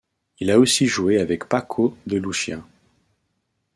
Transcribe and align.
Il 0.39 0.49
a 0.49 0.57
aussi 0.57 0.87
joué 0.87 1.19
avec 1.19 1.47
Paco 1.47 1.95
de 2.07 2.17
Lucía. 2.17 2.65